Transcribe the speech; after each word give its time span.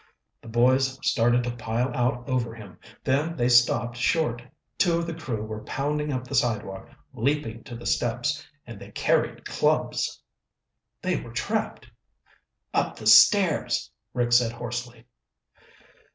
The 0.41 0.47
boys 0.47 0.97
started 1.07 1.43
to 1.43 1.51
pile 1.55 1.93
out 1.95 2.27
over 2.27 2.55
him, 2.55 2.79
then 3.03 3.37
they 3.37 3.47
stopped 3.49 3.97
short. 3.97 4.41
Two 4.79 4.97
of 4.97 5.05
the 5.05 5.13
crew 5.13 5.43
were 5.45 5.63
pounding 5.63 6.11
up 6.11 6.25
the 6.25 6.33
sidewalk, 6.33 6.89
leaping 7.13 7.63
to 7.65 7.75
the 7.75 7.85
steps, 7.85 8.43
and 8.65 8.79
they 8.79 8.89
carried 8.89 9.45
clubs! 9.45 10.19
They 11.03 11.21
were 11.21 11.29
trapped! 11.33 11.87
"Up 12.73 12.95
the 12.95 13.05
stairs," 13.05 13.91
Rick 14.11 14.31
said 14.31 14.53
hoarsely. 14.53 15.05